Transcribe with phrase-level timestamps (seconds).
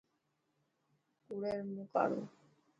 [1.25, 2.21] ڪوڙي رو مون ڪاڙو.